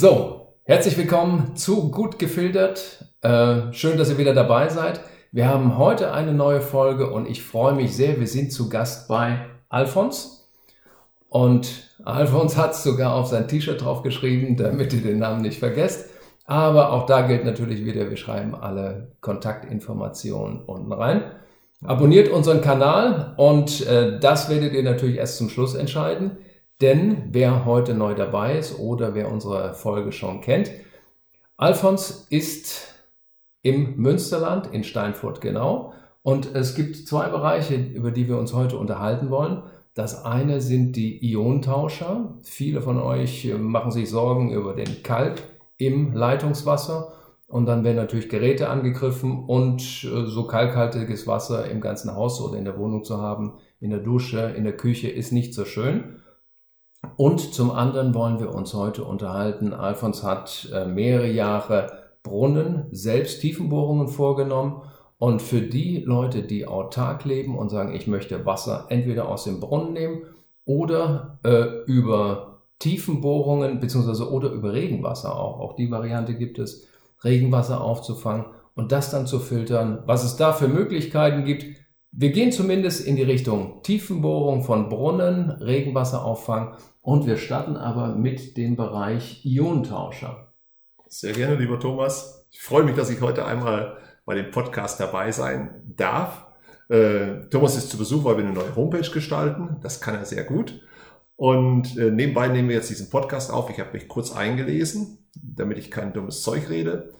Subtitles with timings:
[0.00, 3.04] So, herzlich willkommen zu Gut gefiltert.
[3.20, 5.00] Äh, schön, dass ihr wieder dabei seid.
[5.32, 8.20] Wir haben heute eine neue Folge und ich freue mich sehr.
[8.20, 10.48] Wir sind zu Gast bei Alfons.
[11.28, 16.08] Und Alfons hat es sogar auf sein T-Shirt draufgeschrieben, damit ihr den Namen nicht vergesst.
[16.44, 21.22] Aber auch da gilt natürlich wieder, wir schreiben alle Kontaktinformationen unten rein.
[21.84, 26.36] Abonniert unseren Kanal und äh, das werdet ihr natürlich erst zum Schluss entscheiden.
[26.80, 30.70] Denn wer heute neu dabei ist oder wer unsere Folge schon kennt,
[31.56, 32.94] Alfons ist
[33.62, 35.92] im Münsterland, in Steinfurt genau.
[36.22, 39.62] Und es gibt zwei Bereiche, über die wir uns heute unterhalten wollen.
[39.94, 42.38] Das eine sind die Ionentauscher.
[42.42, 45.42] Viele von euch machen sich Sorgen über den Kalk
[45.78, 47.12] im Leitungswasser.
[47.48, 52.58] Und dann werden natürlich Geräte angegriffen und äh, so kalkhaltiges Wasser im ganzen Haus oder
[52.58, 56.17] in der Wohnung zu haben, in der Dusche, in der Küche, ist nicht so schön.
[57.16, 59.72] Und zum anderen wollen wir uns heute unterhalten.
[59.72, 64.82] Alfons hat äh, mehrere Jahre Brunnen, selbst Tiefenbohrungen vorgenommen.
[65.18, 69.58] Und für die Leute, die autark leben und sagen, ich möchte Wasser entweder aus dem
[69.58, 70.22] Brunnen nehmen
[70.64, 76.86] oder äh, über Tiefenbohrungen beziehungsweise oder über Regenwasser auch, auch die Variante gibt es,
[77.24, 81.64] Regenwasser aufzufangen und das dann zu filtern, was es da für Möglichkeiten gibt,
[82.10, 88.56] wir gehen zumindest in die Richtung Tiefenbohrung von Brunnen, Regenwasserauffang und wir starten aber mit
[88.56, 90.52] dem Bereich Ionentauscher.
[91.08, 92.46] Sehr gerne, lieber Thomas.
[92.50, 96.46] Ich freue mich, dass ich heute einmal bei dem Podcast dabei sein darf.
[96.88, 99.76] Äh, Thomas ist zu Besuch, weil wir eine neue Homepage gestalten.
[99.82, 100.80] Das kann er sehr gut.
[101.36, 103.70] Und äh, nebenbei nehmen wir jetzt diesen Podcast auf.
[103.70, 107.14] Ich habe mich kurz eingelesen, damit ich kein dummes Zeug rede.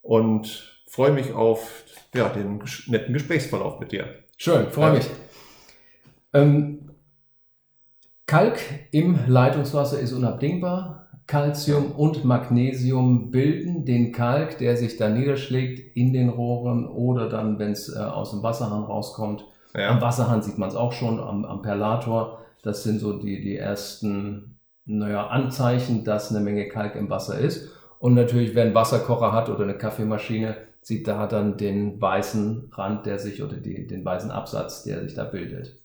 [0.00, 4.23] Und freue mich auf ja, den netten Gesprächsverlauf mit dir.
[4.44, 5.08] Schön, freue mich.
[6.34, 6.90] Ähm,
[8.26, 8.58] Kalk
[8.90, 11.08] im Leitungswasser ist unabdingbar.
[11.26, 17.58] Calcium und Magnesium bilden den Kalk, der sich dann niederschlägt in den Rohren oder dann,
[17.58, 19.46] wenn es äh, aus dem Wasserhahn rauskommt.
[19.74, 19.88] Ja.
[19.88, 22.40] Am Wasserhahn sieht man es auch schon, am, am Perlator.
[22.62, 27.70] Das sind so die, die ersten naja, Anzeichen, dass eine Menge Kalk im Wasser ist.
[27.98, 33.06] Und natürlich, wer einen Wasserkocher hat oder eine Kaffeemaschine, sieht da dann den weißen Rand,
[33.06, 35.82] der sich oder die, den weißen Absatz, der sich da bildet.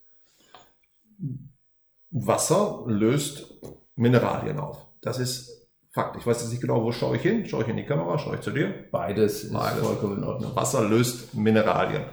[2.12, 3.56] Wasser löst
[3.96, 4.86] Mineralien auf.
[5.02, 5.60] Das ist
[5.92, 6.18] Fakt.
[6.18, 7.48] Ich weiß jetzt nicht genau, wo schaue ich hin?
[7.48, 8.20] Schaue ich in die Kamera?
[8.20, 8.72] Schaue ich zu dir?
[8.92, 9.80] Beides ist Beides.
[9.80, 10.56] vollkommen in Ordnung.
[10.56, 12.04] Wasser löst Mineralien.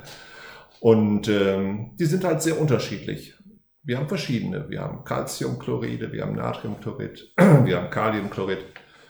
[0.81, 3.35] Und ähm, die sind halt sehr unterschiedlich.
[3.83, 4.69] Wir haben verschiedene.
[4.71, 8.65] Wir haben Calciumchloride, wir haben Natriumchlorid, wir haben Kaliumchlorid,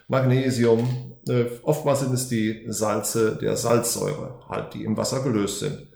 [0.08, 5.88] Magnesium, äh, oftmals sind es die Salze der Salzsäure, halt, die im Wasser gelöst sind.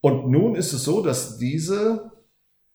[0.00, 2.12] Und nun ist es so, dass diese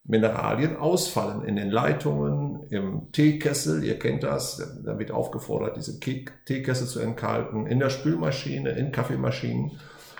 [0.04, 6.88] Mineralien ausfallen in den Leitungen, im Teekessel, ihr kennt das, da wird aufgefordert, diese Teekessel
[6.88, 9.72] zu entkalken, in der Spülmaschine, in Kaffeemaschinen.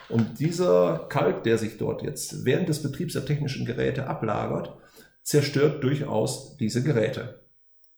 [0.08, 4.76] Und dieser Kalk, der sich dort jetzt während des Betriebs der technischen Geräte ablagert,
[5.22, 7.45] zerstört durchaus diese Geräte.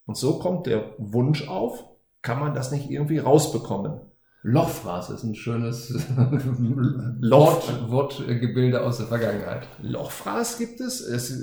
[0.09, 1.85] Und so kommt der Wunsch auf,
[2.23, 4.01] kann man das nicht irgendwie rausbekommen?
[4.43, 9.69] Lochfraß ist ein schönes Wort, Wortgebilde aus der Vergangenheit.
[9.83, 11.03] Lochfraß gibt es.
[11.03, 11.39] es.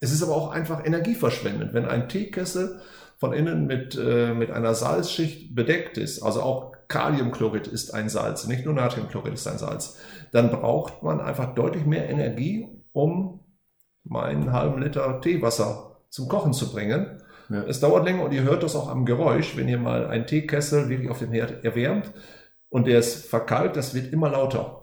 [0.00, 1.72] Es ist aber auch einfach energieverschwendend.
[1.72, 2.78] Wenn ein Teekessel
[3.16, 8.46] von innen mit, äh, mit einer Salzschicht bedeckt ist, also auch Kaliumchlorid ist ein Salz,
[8.46, 9.96] nicht nur Natriumchlorid ist ein Salz,
[10.30, 13.40] dann braucht man einfach deutlich mehr Energie, um
[14.04, 17.22] meinen halben Liter Teewasser zum Kochen zu bringen.
[17.48, 17.64] Ja.
[17.64, 20.88] Es dauert länger und ihr hört das auch am Geräusch, wenn ihr mal einen Teekessel
[20.88, 22.12] wirklich auf dem Herd erwärmt
[22.68, 24.82] und der ist verkalt, das wird immer lauter.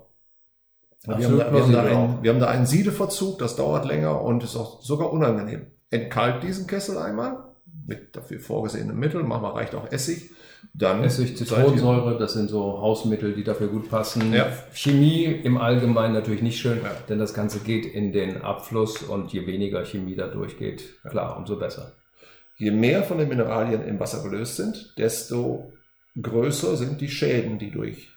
[1.06, 4.42] Wir haben, da, wir, haben einen, wir haben, da, einen, Siedeverzug, das dauert länger und
[4.44, 5.68] ist auch sogar unangenehm.
[5.90, 7.44] Entkalt diesen Kessel einmal
[7.86, 10.32] mit dafür vorgesehenen Mitteln, manchmal reicht auch Essig.
[10.74, 14.34] Dann Essig, Zitronensäure, das sind so Hausmittel, die dafür gut passen.
[14.34, 14.48] Ja.
[14.74, 16.92] Chemie im Allgemeinen natürlich nicht schön, ja.
[17.10, 21.58] denn das Ganze geht in den Abfluss und je weniger Chemie da durchgeht, klar, umso
[21.58, 21.92] besser.
[22.58, 25.72] Je mehr von den Mineralien im Wasser gelöst sind, desto
[26.22, 28.10] größer sind die Schäden, die durch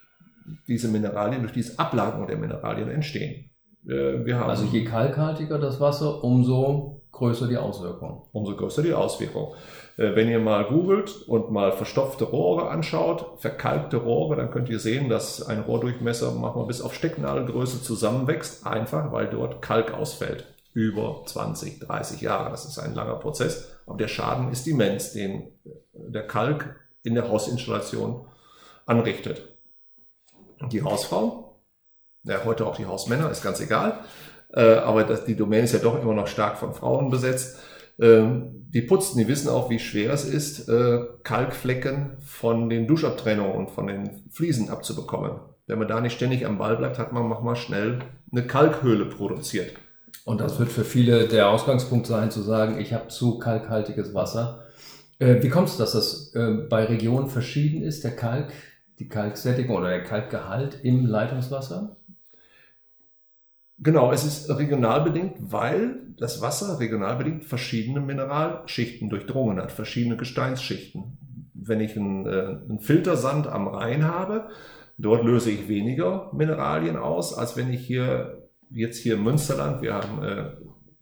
[0.67, 3.49] diese Mineralien, durch diese Ablagerung der Mineralien entstehen.
[3.87, 8.23] Äh, also je kalkhaltiger das Wasser, umso größer die Auswirkung.
[8.31, 9.53] Umso größer die Auswirkung.
[9.97, 14.79] Äh, wenn ihr mal googelt und mal verstopfte Rohre anschaut, verkalkte Rohre, dann könnt ihr
[14.79, 20.45] sehen, dass ein Rohrdurchmesser manchmal bis auf Stecknadelgröße zusammenwächst, einfach weil dort Kalk ausfällt.
[20.73, 22.51] Über 20, 30 Jahre.
[22.51, 23.76] Das ist ein langer Prozess.
[23.87, 25.47] Aber der Schaden ist immens, den
[25.93, 28.27] der Kalk in der Hausinstallation
[28.85, 29.57] anrichtet.
[30.71, 31.59] Die Hausfrau,
[32.23, 33.99] ja, heute auch die Hausmänner, ist ganz egal,
[34.53, 37.59] äh, aber das, die Domäne ist ja doch immer noch stark von Frauen besetzt.
[37.99, 43.55] Ähm, die putzen, die wissen auch, wie schwer es ist, äh, Kalkflecken von den Duschabtrennungen
[43.55, 45.39] und von den Fliesen abzubekommen.
[45.65, 47.99] Wenn man da nicht ständig am Ball bleibt, hat man manchmal schnell
[48.31, 49.73] eine Kalkhöhle produziert.
[50.27, 54.65] Und das wird für viele der Ausgangspunkt sein, zu sagen, ich habe zu kalkhaltiges Wasser.
[55.19, 58.51] Äh, wie kommt es, dass das äh, bei Regionen verschieden ist, der Kalk,
[58.99, 61.95] die Kalksättigung oder der Kalkgehalt im Leitungswasser?
[63.79, 70.17] Genau, es ist regional bedingt, weil das Wasser regional bedingt verschiedene Mineralschichten durchdrungen hat, verschiedene
[70.17, 71.17] Gesteinsschichten.
[71.53, 74.49] Wenn ich einen, äh, einen Filtersand am Rhein habe,
[74.97, 79.93] dort löse ich weniger Mineralien aus, als wenn ich hier, jetzt hier im Münsterland, wir
[79.93, 80.51] haben äh,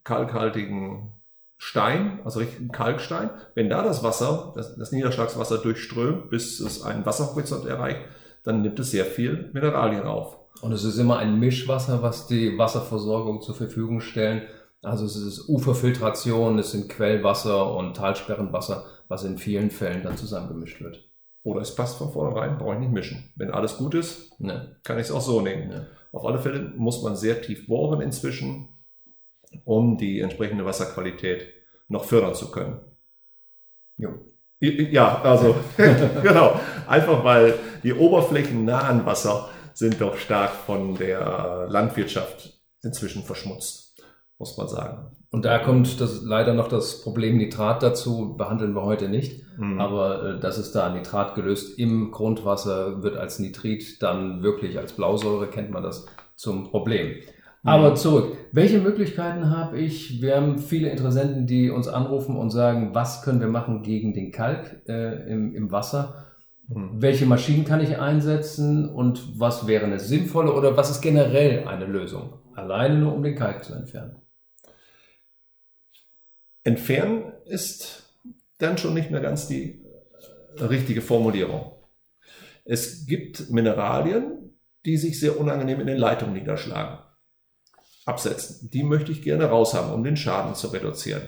[0.03, 1.11] kalkhaltigen
[1.57, 3.29] Stein, also richtigen Kalkstein.
[3.53, 8.01] Wenn da das Wasser, das, das Niederschlagswasser durchströmt, bis es einen Wasserhorizont erreicht,
[8.43, 10.37] dann nimmt es sehr viel Mineralien auf.
[10.61, 14.43] Und es ist immer ein Mischwasser, was die Wasserversorgung zur Verfügung stellen.
[14.81, 20.81] Also es ist Uferfiltration, es sind Quellwasser und Talsperrenwasser, was in vielen Fällen dann zusammengemischt
[20.81, 21.09] wird.
[21.43, 23.31] Oder es passt von vornherein, brauche ich nicht mischen.
[23.35, 24.77] Wenn alles gut ist, ne.
[24.83, 25.67] kann ich es auch so nehmen.
[25.67, 25.87] Ne.
[26.15, 28.69] Auf alle Fälle muss man sehr tief bohren inzwischen,
[29.65, 31.49] um die entsprechende Wasserqualität
[31.89, 32.79] noch fördern zu können.
[33.97, 34.13] Jo.
[34.61, 36.57] Ja, also genau.
[36.87, 44.01] Einfach weil die oberflächennahen Wasser sind doch stark von der Landwirtschaft inzwischen verschmutzt,
[44.37, 45.17] muss man sagen.
[45.35, 49.43] Und da kommt das, leider noch das Problem Nitrat dazu, behandeln wir heute nicht.
[49.57, 49.81] Mhm.
[49.81, 54.93] Aber äh, das ist da Nitrat gelöst im Grundwasser, wird als Nitrit dann wirklich als
[54.93, 56.05] Blausäure, kennt man das,
[56.37, 57.07] zum Problem.
[57.63, 57.69] Mhm.
[57.69, 58.37] Aber zurück.
[58.53, 60.21] Welche Möglichkeiten habe ich?
[60.21, 64.31] Wir haben viele Interessenten, die uns anrufen und sagen, was können wir machen gegen den
[64.31, 66.27] Kalk äh, im, im Wasser?
[66.69, 66.91] Mhm.
[67.01, 71.87] Welche Maschinen kann ich einsetzen und was wäre eine sinnvolle oder was ist generell eine
[71.87, 72.35] Lösung?
[72.53, 74.21] Alleine nur um den Kalk zu entfernen.
[76.65, 78.03] Entfernen ist
[78.57, 79.81] dann schon nicht mehr ganz die
[80.57, 81.71] äh, richtige Formulierung.
[82.65, 84.53] Es gibt Mineralien,
[84.83, 86.99] die sich sehr unangenehm in den Leitungen niederschlagen.
[88.05, 88.69] Absetzen.
[88.69, 91.23] Die möchte ich gerne raushaben, um den Schaden zu reduzieren.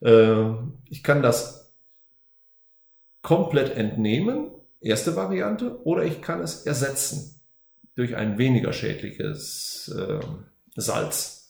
[0.00, 0.50] Äh,
[0.90, 1.72] ich kann das
[3.22, 4.50] komplett entnehmen
[4.82, 5.80] Erste Variante.
[5.86, 7.40] Oder ich kann es ersetzen
[7.94, 10.20] durch ein weniger schädliches äh,
[10.74, 11.41] Salz.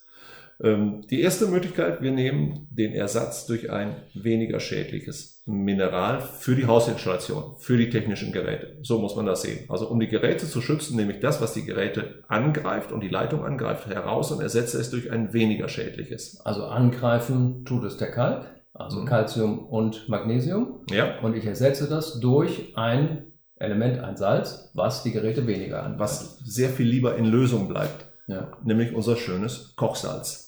[0.63, 6.67] Ähm, die erste Möglichkeit, wir nehmen den Ersatz durch ein weniger schädliches Mineral für die
[6.67, 8.79] Hausinstallation, für die technischen Geräte.
[8.83, 9.65] So muss man das sehen.
[9.69, 13.09] Also um die Geräte zu schützen, nehme ich das, was die Geräte angreift und die
[13.09, 16.41] Leitung angreift, heraus und ersetze es durch ein weniger schädliches.
[16.45, 18.53] Also angreifen tut es der Kalk?
[18.75, 19.07] also mhm.
[19.07, 20.81] Calcium und Magnesium.
[20.91, 21.19] Ja.
[21.21, 25.99] Und ich ersetze das durch ein Element, ein Salz, was die Geräte weniger an.
[25.99, 28.07] Was sehr viel lieber in Lösung bleibt.
[28.27, 28.53] Ja.
[28.65, 30.42] Nämlich unser schönes Kochsalz.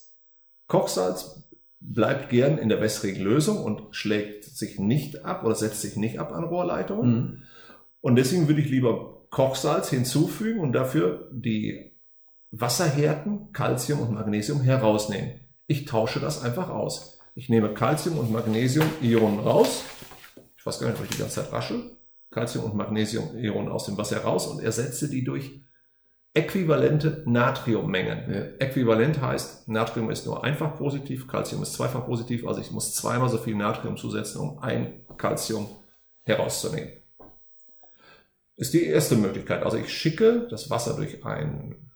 [0.66, 1.44] Kochsalz
[1.80, 6.18] bleibt gern in der wässrigen Lösung und schlägt sich nicht ab oder setzt sich nicht
[6.18, 7.14] ab an Rohrleitungen.
[7.14, 7.42] Mhm.
[8.00, 11.92] Und deswegen würde ich lieber Kochsalz hinzufügen und dafür die
[12.50, 15.40] Wasserhärten, Calcium und Magnesium herausnehmen.
[15.66, 17.18] Ich tausche das einfach aus.
[17.34, 19.82] Ich nehme Calcium und Magnesium-Ionen raus.
[20.56, 21.96] Ich weiß gar nicht, ob ich die ganze Zeit rasche.
[22.30, 25.60] Calcium und Magnesium-Ionen aus dem Wasser raus und ersetze die durch
[26.34, 28.58] äquivalente Natriummengen.
[28.58, 33.28] Äquivalent heißt, Natrium ist nur einfach positiv, Calcium ist zweifach positiv, also ich muss zweimal
[33.28, 35.68] so viel Natrium zusetzen, um ein Calcium
[36.24, 36.90] herauszunehmen.
[38.56, 39.62] Ist die erste Möglichkeit.
[39.62, 41.90] Also ich schicke das Wasser durch ein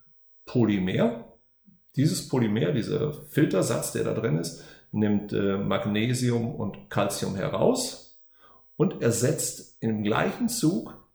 [0.44, 1.24] Polymer.
[1.96, 8.20] Dieses Polymer, dieser Filtersatz, der da drin ist, nimmt äh, Magnesium und Calcium heraus
[8.76, 11.07] und ersetzt im gleichen Zug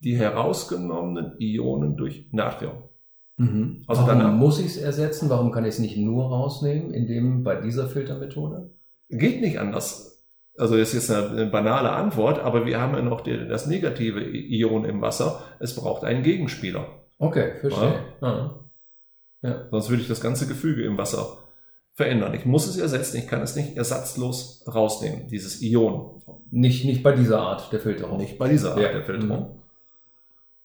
[0.00, 2.84] die herausgenommenen Ionen durch Natrium.
[3.36, 3.84] Mhm.
[3.86, 5.30] Also Warum dann muss ich es ersetzen?
[5.30, 8.70] Warum kann ich es nicht nur rausnehmen, in dem bei dieser Filtermethode?
[9.08, 10.24] Geht nicht anders.
[10.58, 14.20] Also das ist jetzt eine, banale Antwort, aber wir haben ja noch die, das negative
[14.20, 15.40] Ion im Wasser.
[15.60, 16.86] Es braucht einen Gegenspieler.
[17.18, 18.00] Okay, verstehe.
[18.20, 18.60] Ja?
[19.42, 19.68] Ja.
[19.70, 21.38] Sonst würde ich das ganze Gefüge im Wasser
[21.94, 22.34] verändern.
[22.34, 26.22] Ich muss es ersetzen, ich kann es nicht ersatzlos rausnehmen, dieses Ion.
[26.50, 28.18] Nicht, nicht bei dieser Art der Filterung.
[28.18, 28.92] Nicht bei dieser Art ja.
[28.92, 29.38] der Filterung.
[29.38, 29.57] Mhm.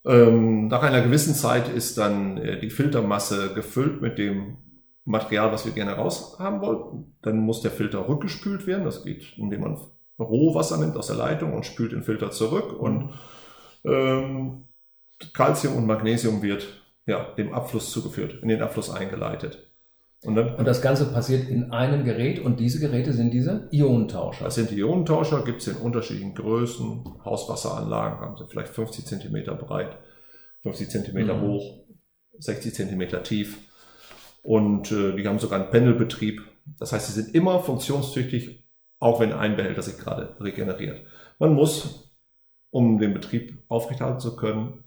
[0.06, 4.58] Ähm, nach einer gewissen Zeit ist dann äh, die Filtermasse gefüllt mit dem
[5.06, 7.16] Material, was wir gerne raushaben wollen.
[7.22, 8.86] Dann muss der Filter rückgespült werden.
[8.86, 9.78] Das geht, indem man
[10.20, 12.74] Rohwasser nimmt aus der Leitung und spült den Filter zurück.
[12.78, 13.14] Und
[13.86, 14.66] ähm,
[15.34, 16.68] Calcium und Magnesium wird
[17.06, 19.73] ja, dem Abfluss zugeführt, in den Abfluss eingeleitet.
[20.24, 24.46] Und, dann, und, das Ganze passiert in einem Gerät und diese Geräte sind diese Ionentauscher.
[24.46, 27.04] Das sind die Ionentauscher, gibt es in unterschiedlichen Größen.
[27.26, 29.98] Hauswasseranlagen haben sie vielleicht 50 Zentimeter breit,
[30.62, 31.42] 50 Zentimeter mhm.
[31.42, 31.84] hoch,
[32.40, 33.58] 60 Zentimeter tief.
[34.44, 36.42] Und äh, die haben sogar einen Pendelbetrieb.
[36.80, 38.64] Das heißt, sie sind immer funktionstüchtig,
[39.00, 41.02] auch wenn ein Behälter sich gerade regeneriert.
[41.38, 42.14] Man muss,
[42.70, 44.86] um den Betrieb aufrechterhalten zu können,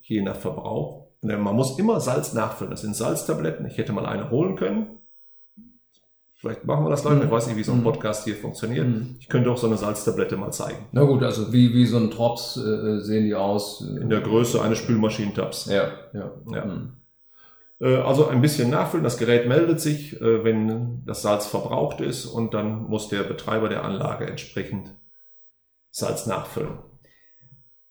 [0.00, 2.70] je nach Verbrauch, man muss immer Salz nachfüllen.
[2.70, 3.66] Das sind Salztabletten.
[3.66, 4.98] Ich hätte mal eine holen können.
[6.34, 7.22] Vielleicht machen wir das gleich.
[7.22, 8.88] Ich weiß nicht, wie so ein Podcast hier funktioniert.
[8.88, 9.14] Mhm.
[9.20, 10.86] Ich könnte auch so eine Salztablette mal zeigen.
[10.90, 13.80] Na gut, also wie, wie so ein Drops äh, sehen die aus.
[13.80, 15.66] In der Größe eines Spülmaschinentabs.
[15.66, 16.32] Ja, ja.
[16.52, 16.64] Ja.
[16.64, 16.96] Mhm.
[17.80, 19.04] Äh, Also ein bisschen nachfüllen.
[19.04, 23.68] Das Gerät meldet sich, äh, wenn das Salz verbraucht ist und dann muss der Betreiber
[23.68, 24.96] der Anlage entsprechend
[25.92, 26.78] Salz nachfüllen.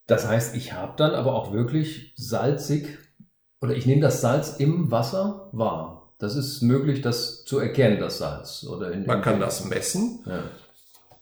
[0.07, 2.97] Das heißt, ich habe dann aber auch wirklich salzig
[3.61, 6.13] oder ich nehme das Salz im Wasser wahr.
[6.17, 8.63] Das ist möglich, das zu erkennen, das Salz.
[8.63, 10.19] Oder in, Man kann das messen.
[10.25, 10.43] Ja.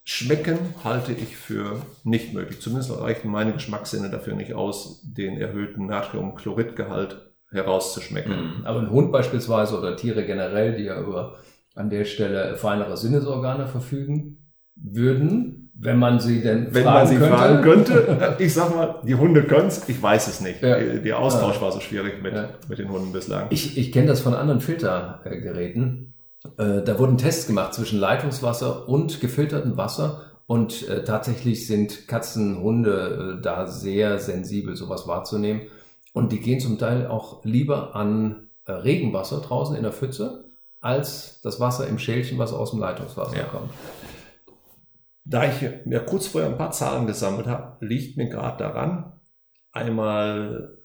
[0.03, 2.61] Schmecken halte ich für nicht möglich.
[2.61, 8.59] Zumindest reichen meine Geschmackssinne dafür nicht aus, den erhöhten Natriumchloridgehalt herauszuschmecken.
[8.59, 8.65] Mhm.
[8.65, 11.37] Aber ein Hund beispielsweise oder Tiere generell, die ja über
[11.75, 17.15] an der Stelle feinere Sinnesorgane verfügen, würden, wenn man sie denn Wenn fragen man sie
[17.17, 17.37] könnte.
[17.37, 20.61] fragen könnte, ich sag mal, die Hunde können es, ich weiß es nicht.
[20.61, 20.77] Ja.
[20.77, 22.49] Der Austausch war so schwierig mit, Ja.
[22.67, 23.47] mit den Hunden bislang.
[23.49, 26.13] Ich, ich kenne das von anderen Filtergeräten.
[26.57, 30.21] Äh, Da wurden Tests gemacht zwischen Leitungswasser und gefiltertem Wasser.
[30.47, 35.61] Und äh, tatsächlich sind Katzen, Hunde äh, da sehr sensibel, sowas wahrzunehmen.
[36.13, 40.45] Und die gehen zum Teil auch lieber an Regenwasser draußen in der Pfütze,
[40.81, 43.43] als das Wasser im Schälchen, was aus dem Leitungswasser Ja.
[43.43, 43.69] kommt.
[45.29, 49.13] Da ich mir kurz vorher ein paar Zahlen gesammelt habe, liegt mir gerade daran,
[49.71, 50.75] einmal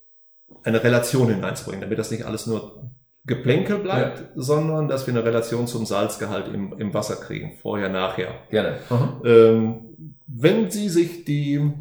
[0.62, 2.90] eine Relation hineinzubringen, damit das nicht alles nur
[3.24, 8.34] Geplänkel bleibt, sondern dass wir eine Relation zum Salzgehalt im, im Wasser kriegen, vorher, nachher.
[8.50, 8.76] Gerne.
[9.24, 9.96] Ähm,
[10.26, 11.72] wenn Sie sich die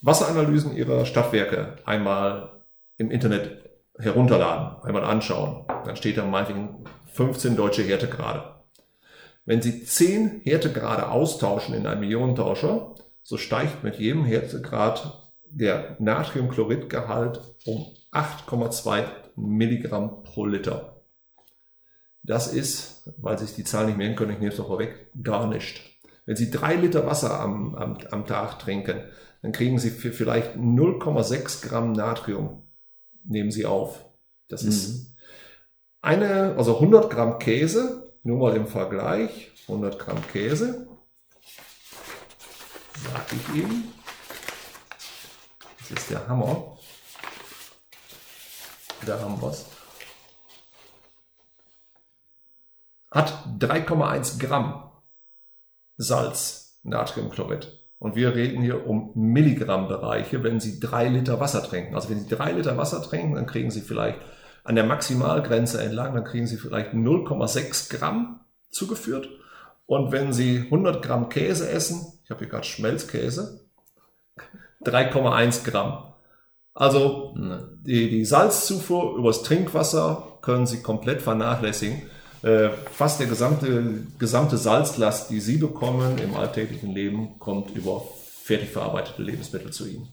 [0.00, 2.62] Wasseranalysen Ihrer Stadtwerke einmal
[2.96, 8.57] im Internet herunterladen, einmal anschauen, dann steht da meinetwegen 15 deutsche Härtegrade.
[9.48, 17.40] Wenn Sie 10 Härtegrade austauschen in einem Ionentauscher, so steigt mit jedem Härtegrad der Natriumchloridgehalt
[17.64, 21.02] um 8,2 Milligramm pro Liter.
[22.22, 25.46] Das ist, weil sich die Zahlen nicht merken können, ich nehme es doch vorweg, gar
[25.46, 25.80] nicht.
[26.26, 29.00] Wenn Sie drei Liter Wasser am, am, am Tag trinken,
[29.40, 32.68] dann kriegen Sie vielleicht 0,6 Gramm Natrium,
[33.24, 34.04] nehmen Sie auf.
[34.48, 35.16] Das ist
[36.02, 40.88] eine, also 100 Gramm Käse, nur mal im Vergleich, 100 Gramm Käse,
[42.94, 43.92] sag ich Ihnen,
[45.78, 46.76] das ist der Hammer.
[49.06, 49.64] Da haben wir es.
[53.10, 54.90] Hat 3,1 Gramm
[55.96, 57.74] Salz, Natriumchlorid.
[57.98, 61.94] Und wir reden hier um Milligrammbereiche, wenn Sie drei Liter Wasser trinken.
[61.94, 64.20] Also wenn Sie drei Liter Wasser trinken, dann kriegen Sie vielleicht
[64.68, 69.26] an der Maximalgrenze entlang, dann kriegen Sie vielleicht 0,6 Gramm zugeführt.
[69.86, 73.60] Und wenn Sie 100 Gramm Käse essen, ich habe hier gerade Schmelzkäse,
[74.84, 76.12] 3,1 Gramm.
[76.74, 77.34] Also
[77.80, 82.02] die, die Salzzufuhr übers Trinkwasser können Sie komplett vernachlässigen.
[82.42, 88.02] Äh, fast der gesamte, gesamte Salzlast, die Sie bekommen im alltäglichen Leben, kommt über
[88.42, 90.08] fertig verarbeitete Lebensmittel zu Ihnen.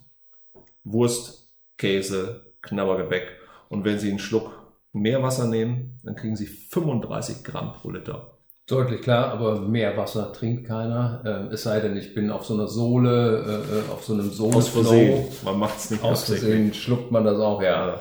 [0.86, 3.45] Wurst, Käse, Knabbergebäck.
[3.75, 4.51] Und wenn Sie einen Schluck
[4.94, 8.38] mehr Wasser nehmen, dann kriegen Sie 35 Gramm pro Liter.
[8.67, 11.22] Deutlich klar, aber mehr Wasser trinkt keiner.
[11.25, 14.32] Ähm, es sei denn, ich bin auf so einer Sohle, äh, äh, auf so einem
[14.32, 15.25] Sohle.
[15.44, 18.00] Man macht es nicht Aus Versehen schluckt man das auch, ja,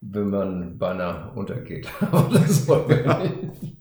[0.00, 1.88] wenn man beinahe untergeht.
[2.12, 3.76] Aber das wollen wir nicht.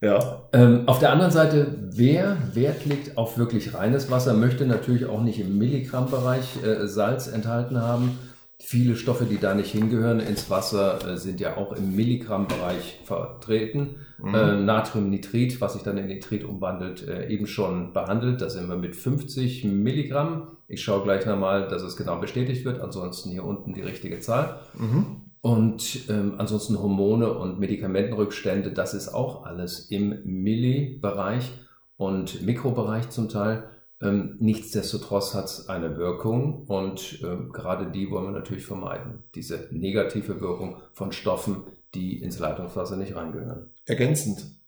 [0.00, 5.04] Ja, ähm, auf der anderen Seite, wer Wert legt auf wirklich reines Wasser, möchte natürlich
[5.06, 8.16] auch nicht im Milligrammbereich äh, Salz enthalten haben.
[8.60, 13.96] Viele Stoffe, die da nicht hingehören ins Wasser, äh, sind ja auch im Milligrammbereich vertreten.
[14.24, 18.40] Äh, Natriumnitrit, was sich dann in Nitrit umwandelt, äh, eben schon behandelt.
[18.40, 20.56] Da sind wir mit 50 Milligramm.
[20.66, 22.80] Ich schaue gleich nochmal, dass es genau bestätigt wird.
[22.80, 24.58] Ansonsten hier unten die richtige Zahl.
[24.74, 25.28] Mhm.
[25.40, 31.52] Und ähm, ansonsten Hormone und Medikamentenrückstände, das ist auch alles im Milli-Bereich
[31.96, 33.70] und Mikrobereich zum Teil.
[34.00, 39.24] Ähm, nichtsdestotrotz hat es eine Wirkung und ähm, gerade die wollen wir natürlich vermeiden.
[39.34, 41.64] Diese negative Wirkung von Stoffen,
[41.94, 43.70] die ins Leitungswasser nicht reingehören.
[43.86, 44.60] Ergänzend,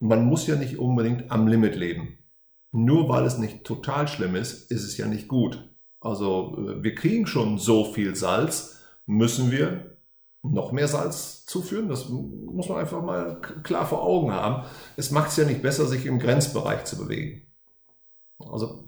[0.00, 2.18] man muss ja nicht unbedingt am Limit leben.
[2.70, 5.74] Nur weil es nicht total schlimm ist, ist es ja nicht gut.
[6.00, 9.96] Also äh, wir kriegen schon so viel Salz, müssen wir
[10.42, 11.88] noch mehr Salz zuführen.
[11.88, 14.64] Das muss man einfach mal klar vor Augen haben.
[14.96, 17.47] Es macht es ja nicht besser, sich im Grenzbereich zu bewegen.
[18.38, 18.84] Also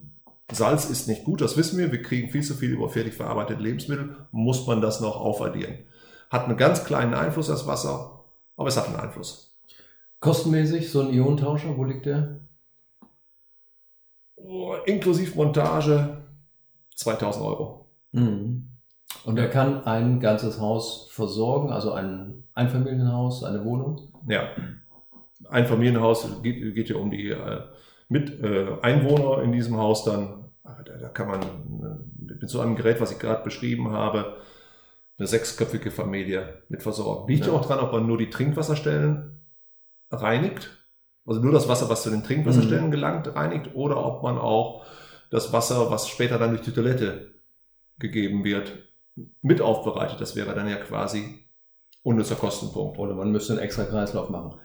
[0.53, 1.93] Salz ist nicht gut, das wissen wir.
[1.93, 4.17] Wir kriegen viel zu viel über fertig verarbeitete Lebensmittel.
[4.33, 5.79] Muss man das noch aufaddieren?
[6.31, 8.25] Hat einen ganz kleinen Einfluss das Wasser,
[8.57, 9.57] aber es hat einen Einfluss.
[10.21, 12.41] Kostenmäßig so ein Ionentauscher, wo liegt der?
[14.37, 16.25] Oh, inklusive Montage
[16.97, 17.87] 2000 Euro.
[18.13, 18.69] Mhm.
[19.25, 24.13] Und er kann ein ganzes Haus versorgen, also ein Einfamilienhaus, eine Wohnung?
[24.29, 24.49] Ja,
[25.49, 27.63] ein Familienhaus geht, geht ja um die äh,
[28.11, 30.51] mit äh, Einwohner in diesem Haus dann.
[30.63, 34.37] Da, da kann man äh, mit so einem Gerät, was ich gerade beschrieben habe,
[35.17, 37.33] eine sechsköpfige Familie mit versorgen.
[37.33, 39.41] Liegt ja auch dran, ob man nur die Trinkwasserstellen
[40.11, 40.71] reinigt,
[41.25, 42.91] also nur das Wasser, was zu den Trinkwasserstellen mhm.
[42.91, 44.85] gelangt, reinigt, oder ob man auch
[45.31, 47.35] das Wasser, was später dann durch die Toilette
[47.99, 48.73] gegeben wird,
[49.41, 50.21] mit aufbereitet.
[50.21, 51.45] Das wäre dann ja quasi
[52.03, 52.99] unnützer Kostenpunkt.
[52.99, 54.59] Oder man müsste einen extra Kreislauf machen.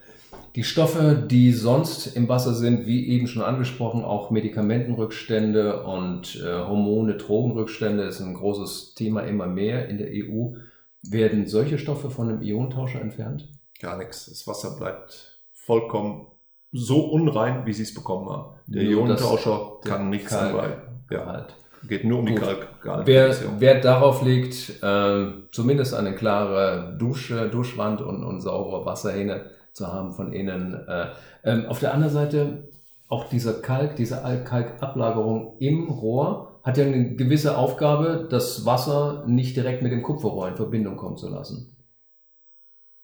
[0.55, 6.47] Die Stoffe, die sonst im Wasser sind, wie eben schon angesprochen, auch Medikamentenrückstände und äh,
[6.47, 10.55] Hormone, Drogenrückstände, ist ein großes Thema immer mehr in der EU.
[11.03, 13.49] Werden solche Stoffe von einem Ionentauscher entfernt?
[13.81, 14.27] Gar nichts.
[14.27, 16.27] Das Wasser bleibt vollkommen
[16.71, 18.55] so unrein, wie Sie es bekommen haben.
[18.67, 20.77] Der Nur Ionentauscher kann nichts anbei.
[21.11, 21.25] Ja.
[21.25, 21.53] Halt.
[21.87, 22.37] Geht nur um Gut.
[22.37, 28.85] die Kalk wer, wer darauf legt, äh, zumindest eine klare Dusche, Duschwand und, und saubere
[28.85, 30.73] Wasserhähne zu haben von innen.
[30.87, 31.07] Äh,
[31.43, 32.69] ähm, auf der anderen Seite
[33.07, 34.15] auch dieser Kalk, diese
[34.45, 40.47] Kalkablagerung im Rohr hat ja eine gewisse Aufgabe, das Wasser nicht direkt mit dem Kupferrohr
[40.47, 41.75] in Verbindung kommen zu lassen.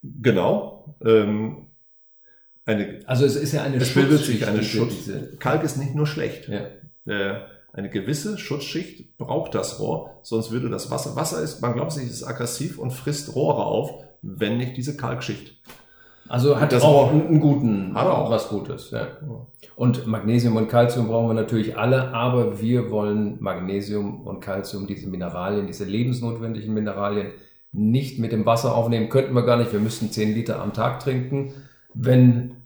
[0.01, 0.96] Genau.
[1.06, 1.68] Ähm,
[2.66, 5.10] eine, also es ist ja eine es bildet sich eine Schutz.
[5.40, 6.48] Kalk ist nicht nur schlecht.
[6.48, 6.68] Ja.
[7.06, 7.42] Äh,
[7.74, 12.10] eine gewisse Schutzschicht braucht das Rohr, sonst würde das Wasser, Wasser ist, man glaubt sich,
[12.10, 15.62] ist aggressiv und frisst Rohre auf, wenn nicht diese Kalkschicht.
[16.31, 18.29] Also hat das auch einen, guten, hat auch.
[18.29, 18.91] was Gutes.
[18.91, 19.05] Ja.
[19.75, 25.09] Und Magnesium und Calcium brauchen wir natürlich alle, aber wir wollen Magnesium und Calcium, diese
[25.09, 27.31] Mineralien, diese lebensnotwendigen Mineralien,
[27.73, 29.09] nicht mit dem Wasser aufnehmen.
[29.09, 29.74] Könnten wir gar nicht.
[29.74, 31.51] Wir müssten 10 Liter am Tag trinken.
[31.94, 32.61] Wenn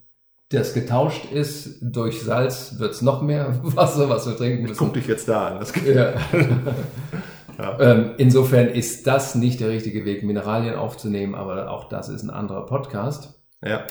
[0.49, 4.77] das getauscht ist durch Salz, wird es noch mehr Wasser, was wir trinken müssen.
[4.77, 5.65] Guck dich jetzt da an.
[5.87, 6.13] ja.
[7.57, 7.79] ja.
[7.79, 12.29] Ähm, insofern ist das nicht der richtige Weg, Mineralien aufzunehmen, aber auch das ist ein
[12.29, 13.34] anderer Podcast.
[13.65, 13.85] Ja.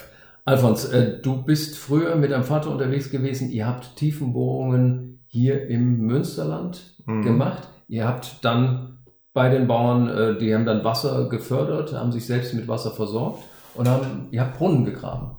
[0.44, 3.50] Alfons, äh, du bist früher mit deinem Vater unterwegs gewesen.
[3.50, 7.22] Ihr habt Tiefenbohrungen hier im Münsterland mhm.
[7.22, 7.68] gemacht.
[7.88, 8.98] Ihr habt dann
[9.32, 13.42] bei den Bauern, äh, die haben dann Wasser gefördert, haben sich selbst mit Wasser versorgt
[13.74, 15.37] und haben, ihr habt Brunnen gegraben.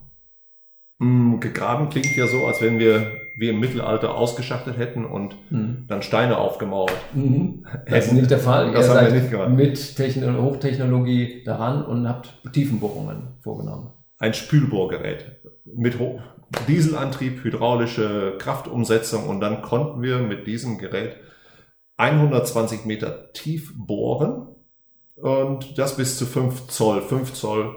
[1.00, 5.86] Mm, gegraben klingt ja so, als wenn wir wie im Mittelalter ausgeschachtet hätten und mhm.
[5.88, 6.96] dann Steine aufgemauert.
[7.14, 7.66] Mhm.
[7.90, 8.72] Das ist nicht der Fall.
[8.72, 9.50] Das Ihr haben seid wir nicht gemacht.
[9.50, 13.92] mit Techno Hochtechnologie daran und habt Tiefenbohrungen vorgenommen.
[14.18, 15.98] Ein Spülbohrgerät mit
[16.68, 21.18] Dieselantrieb, hydraulische Kraftumsetzung und dann konnten wir mit diesem Gerät
[21.98, 24.48] 120 Meter tief bohren
[25.16, 27.02] und das bis zu 5 Zoll.
[27.02, 27.76] 5 Zoll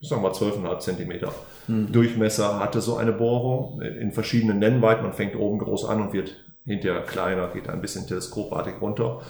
[0.00, 1.34] sagen wir mal 12,5 Zentimeter
[1.66, 1.92] hm.
[1.92, 5.02] Durchmesser hatte so eine Bohrung in verschiedenen Nennweiten.
[5.02, 9.20] Man fängt oben groß an und wird hinterher kleiner, geht ein bisschen teleskopartig runter.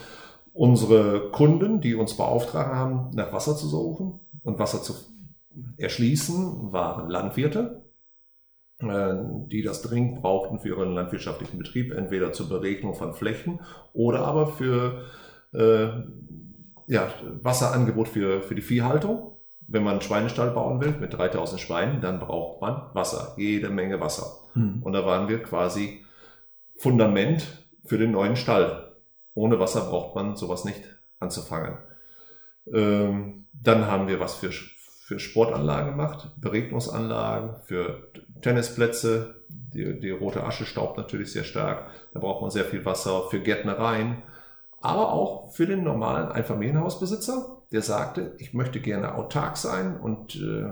[0.52, 4.94] Unsere Kunden, die uns beauftragt haben, nach Wasser zu suchen und Wasser zu
[5.76, 7.84] erschließen, waren Landwirte,
[8.78, 9.14] äh,
[9.46, 13.60] die das dringend brauchten für ihren landwirtschaftlichen Betrieb, entweder zur Beregnung von Flächen
[13.92, 15.04] oder aber für
[15.52, 15.88] äh,
[16.86, 17.08] ja,
[17.42, 19.36] Wasserangebot für, für die Viehhaltung.
[19.66, 24.00] Wenn man einen Schweinestall bauen will mit 3000 Schweinen, dann braucht man Wasser, jede Menge
[24.00, 24.26] Wasser.
[24.54, 24.82] Hm.
[24.82, 26.04] Und da waren wir quasi
[26.76, 28.92] Fundament für den neuen Stall.
[29.34, 30.82] Ohne Wasser braucht man sowas nicht
[31.20, 31.78] anzufangen.
[32.72, 34.50] Ähm, dann haben wir was für,
[35.10, 39.42] für Sportanlagen gemacht, Beregnungsanlagen, für Tennisplätze.
[39.48, 41.90] Die, die rote Asche staubt natürlich sehr stark.
[42.14, 44.22] Da braucht man sehr viel Wasser für Gärtnereien,
[44.80, 50.70] aber auch für den normalen Einfamilienhausbesitzer der sagte, ich möchte gerne autark sein und äh,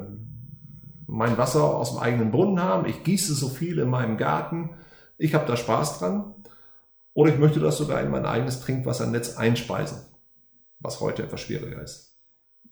[1.08, 2.86] mein Wasser aus dem eigenen Brunnen haben.
[2.86, 4.70] Ich gieße so viel in meinem Garten.
[5.16, 6.34] Ich habe da Spaß dran.
[7.12, 9.98] Oder ich möchte das sogar in mein eigenes Trinkwassernetz einspeisen,
[10.78, 12.07] was heute etwas schwieriger ist.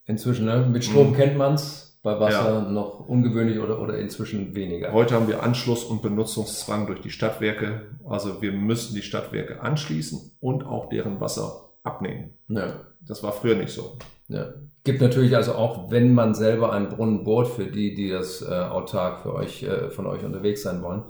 [0.07, 0.67] Inzwischen, ne?
[0.71, 1.15] mit Strom mhm.
[1.15, 2.71] kennt es, bei Wasser ja.
[2.71, 4.93] noch ungewöhnlich oder, oder inzwischen weniger.
[4.93, 7.83] Heute haben wir Anschluss und Benutzungszwang durch die Stadtwerke.
[8.09, 12.35] Also wir müssen die Stadtwerke anschließen und auch deren Wasser abnehmen.
[12.47, 12.75] Ja.
[13.01, 13.97] Das war früher nicht so.
[14.29, 14.55] Ja.
[14.85, 18.55] Gibt natürlich also auch, wenn man selber einen Brunnen bohrt, für die, die das äh,
[18.55, 21.03] autark für euch, äh, von euch unterwegs sein wollen.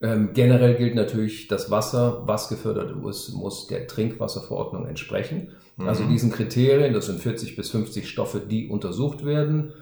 [0.00, 5.48] Ähm, generell gilt natürlich, das Wasser, was gefördert ist, muss der Trinkwasserverordnung entsprechen.
[5.76, 5.88] Mhm.
[5.88, 9.72] Also diesen Kriterien, das sind 40 bis 50 Stoffe, die untersucht werden.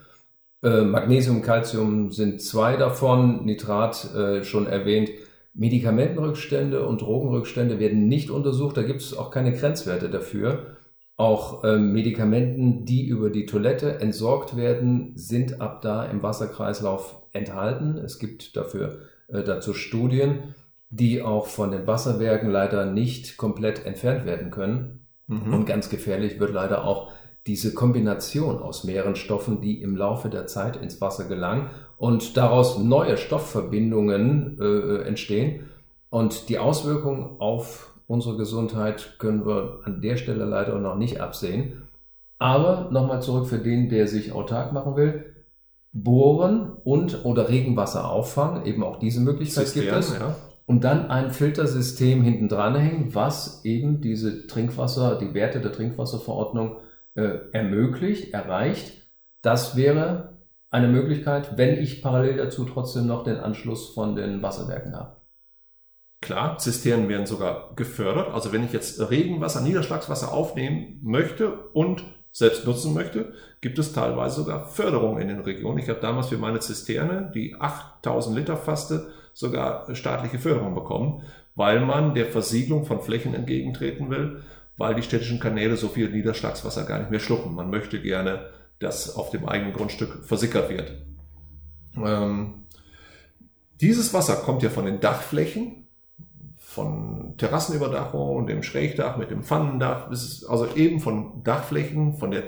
[0.62, 5.10] Äh, Magnesium, Calcium sind zwei davon, Nitrat äh, schon erwähnt.
[5.52, 10.76] Medikamentenrückstände und Drogenrückstände werden nicht untersucht, da gibt es auch keine Grenzwerte dafür.
[11.18, 17.96] Auch ähm, Medikamenten, die über die Toilette entsorgt werden, sind ab da im Wasserkreislauf enthalten.
[17.96, 20.54] Es gibt dafür äh, dazu Studien,
[20.90, 25.06] die auch von den Wasserwerken leider nicht komplett entfernt werden können.
[25.26, 25.52] Mhm.
[25.52, 27.12] Und ganz gefährlich wird leider auch
[27.46, 32.78] diese Kombination aus mehreren Stoffen, die im Laufe der Zeit ins Wasser gelangen und daraus
[32.78, 35.68] neue Stoffverbindungen äh, entstehen.
[36.10, 41.82] Und die Auswirkungen auf unsere Gesundheit können wir an der Stelle leider noch nicht absehen.
[42.38, 45.35] Aber nochmal zurück für den, der sich autark machen will.
[46.02, 50.14] Bohren und oder Regenwasser auffangen, eben auch diese Möglichkeit System, gibt es.
[50.18, 50.34] Ja.
[50.66, 56.78] Und dann ein Filtersystem hinten dran hängen, was eben diese Trinkwasser, die Werte der Trinkwasserverordnung
[57.14, 58.92] äh, ermöglicht, erreicht.
[59.42, 60.38] Das wäre
[60.70, 65.16] eine Möglichkeit, wenn ich parallel dazu trotzdem noch den Anschluss von den Wasserwerken habe.
[66.20, 68.34] Klar, Zisternen werden sogar gefördert.
[68.34, 72.04] Also wenn ich jetzt Regenwasser, Niederschlagswasser aufnehmen möchte und
[72.36, 75.78] selbst nutzen möchte, gibt es teilweise sogar Förderung in den Regionen.
[75.78, 81.22] Ich habe damals für meine Zisterne, die 8000 Liter fasste, sogar staatliche Förderung bekommen,
[81.54, 84.42] weil man der Versiegelung von Flächen entgegentreten will,
[84.76, 87.54] weil die städtischen Kanäle so viel Niederschlagswasser gar nicht mehr schlucken.
[87.54, 90.92] Man möchte gerne, dass auf dem eigenen Grundstück versickert wird.
[91.96, 92.66] Ähm,
[93.80, 95.85] dieses Wasser kommt ja von den Dachflächen
[96.76, 102.42] von Terrassenüberdachung dem Schrägdach mit dem Pfannendach, also eben von Dachflächen, von der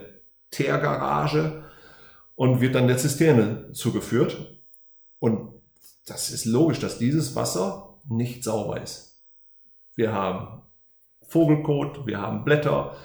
[0.51, 1.65] Teergarage
[2.35, 4.61] und wird dann der Zisterne zugeführt.
[5.19, 5.55] Und
[6.07, 9.25] das ist logisch, dass dieses Wasser nicht sauber ist.
[9.95, 10.61] Wir haben
[11.23, 12.97] Vogelkot, wir haben Blätter,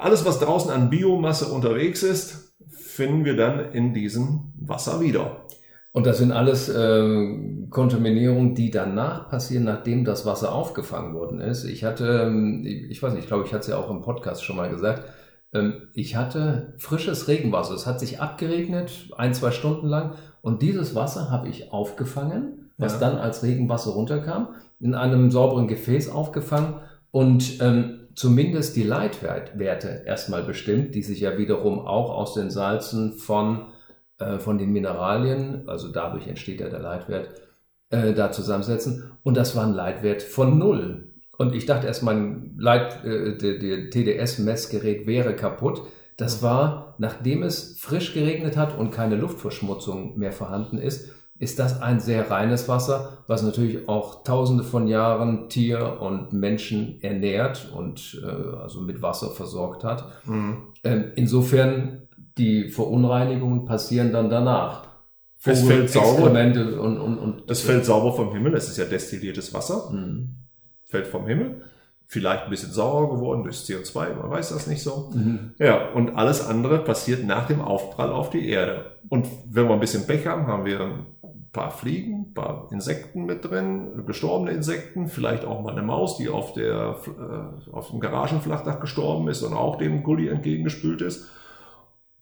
[0.00, 5.46] alles was draußen an Biomasse unterwegs ist, finden wir dann in diesem Wasser wieder.
[5.92, 11.64] Und das sind alles äh, Kontaminierungen, die danach passieren, nachdem das Wasser aufgefangen worden ist.
[11.64, 14.44] Ich hatte, ähm, ich weiß nicht, ich glaube, ich hatte es ja auch im Podcast
[14.44, 15.04] schon mal gesagt,
[15.52, 17.74] ähm, ich hatte frisches Regenwasser.
[17.74, 20.14] Es hat sich abgeregnet, ein, zwei Stunden lang.
[20.42, 23.00] Und dieses Wasser habe ich aufgefangen, was ja.
[23.00, 26.74] dann als Regenwasser runterkam, in einem sauberen Gefäß aufgefangen
[27.10, 33.12] und ähm, zumindest die Leitwerte erstmal bestimmt, die sich ja wiederum auch aus den Salzen
[33.14, 33.66] von
[34.20, 37.30] äh, von den Mineralien, also dadurch entsteht ja der Leitwert,
[37.90, 39.10] äh, da zusammensetzen.
[39.22, 41.08] Und das war ein Leitwert von null.
[41.38, 45.82] Und ich dachte erst, mein Leit, äh, der TDS-Messgerät wäre kaputt.
[46.16, 51.80] Das war, nachdem es frisch geregnet hat und keine Luftverschmutzung mehr vorhanden ist, ist das
[51.80, 58.20] ein sehr reines Wasser, was natürlich auch tausende von Jahren Tier und Menschen ernährt und
[58.22, 60.04] äh, also mit Wasser versorgt hat.
[60.26, 60.58] Mhm.
[60.84, 62.02] Ähm, insofern
[62.38, 64.88] die Verunreinigungen passieren dann danach.
[65.44, 66.30] es fällt sauber.
[66.30, 68.54] Und, und, und, es fällt sauber vom Himmel.
[68.54, 69.90] Es ist ja destilliertes Wasser.
[69.90, 70.36] Mhm.
[70.84, 71.62] Fällt vom Himmel.
[72.06, 75.12] Vielleicht ein bisschen saurer geworden durch CO2, man weiß das nicht so.
[75.14, 75.52] Mhm.
[75.58, 78.96] Ja, und alles andere passiert nach dem Aufprall auf die Erde.
[79.08, 81.06] Und wenn wir ein bisschen Pech haben, haben wir ein
[81.52, 86.28] paar Fliegen, ein paar Insekten mit drin, gestorbene Insekten, vielleicht auch mal eine Maus, die
[86.28, 91.28] auf, der, äh, auf dem Garagenflachdach gestorben ist und auch dem Gully entgegengespült ist.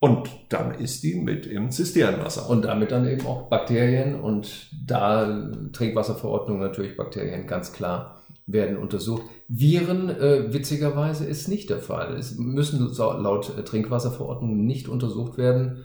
[0.01, 2.49] Und dann ist die mit im Zisternenwasser.
[2.49, 9.23] Und damit dann eben auch Bakterien und da Trinkwasserverordnung natürlich Bakterien ganz klar werden untersucht.
[9.49, 12.15] Viren, äh, witzigerweise, ist nicht der Fall.
[12.15, 15.85] Es müssen laut Trinkwasserverordnung nicht untersucht werden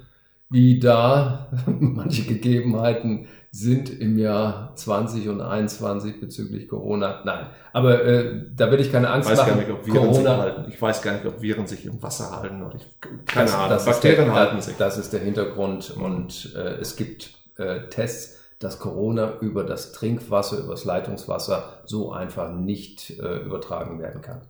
[0.54, 7.22] wie da manche Gegebenheiten sind im Jahr 20 und 21 bezüglich Corona.
[7.24, 9.60] Nein, aber äh, da will ich keine Angst ich weiß machen.
[9.60, 10.66] Gar nicht, ob Viren Corona, sich halten.
[10.70, 12.64] Ich weiß gar nicht, ob Viren sich im Wasser halten.
[12.64, 12.88] Oder ich,
[13.28, 13.70] keine das, Ahnung.
[13.70, 14.76] Das Bakterien der, halten sich.
[14.76, 20.58] Das ist der Hintergrund und äh, es gibt äh, Tests, dass Corona über das Trinkwasser,
[20.58, 24.42] über das Leitungswasser so einfach nicht äh, übertragen werden kann.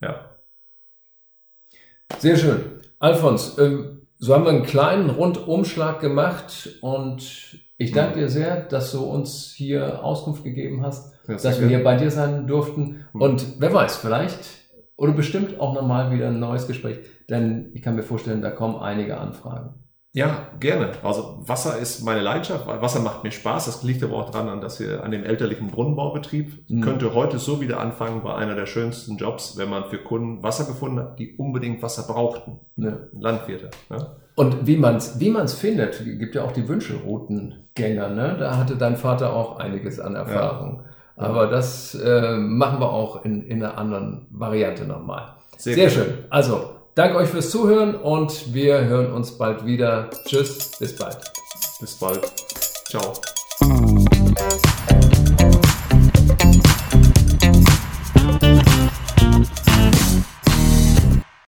[0.00, 0.30] Ja.
[2.18, 2.80] Sehr schön.
[3.00, 8.92] Alfons, ähm, so haben wir einen kleinen Rundumschlag gemacht und ich danke dir sehr, dass
[8.92, 13.06] du uns hier Auskunft gegeben hast, das dass wir hier bei dir sein durften.
[13.14, 14.38] Und wer weiß, vielleicht
[14.96, 16.98] oder bestimmt auch nochmal wieder ein neues Gespräch,
[17.30, 19.80] denn ich kann mir vorstellen, da kommen einige Anfragen.
[20.12, 20.90] Ja, gerne.
[21.02, 22.66] Also Wasser ist meine Leidenschaft.
[22.66, 23.66] Wasser macht mir Spaß.
[23.66, 26.80] Das liegt aber auch daran, dass wir an dem elterlichen Brunnenbaubetrieb mhm.
[26.80, 30.64] könnte heute so wieder anfangen, war einer der schönsten Jobs, wenn man für Kunden Wasser
[30.64, 32.58] gefunden hat, die unbedingt Wasser brauchten.
[32.76, 32.98] Ja.
[33.12, 33.70] Landwirte.
[33.88, 34.16] Ja.
[34.40, 38.08] Und wie man es wie man's findet, gibt ja auch die Wünschelroutengänger.
[38.08, 38.36] Ne?
[38.38, 40.82] Da hatte dein Vater auch einiges an Erfahrung.
[41.16, 41.24] Ja.
[41.24, 45.34] Aber das äh, machen wir auch in, in einer anderen Variante nochmal.
[45.56, 46.14] Sehr, Sehr schön.
[46.30, 50.10] Also Danke euch fürs Zuhören und wir hören uns bald wieder.
[50.24, 51.18] Tschüss, bis bald.
[51.80, 52.26] Bis bald.
[52.88, 53.12] Ciao.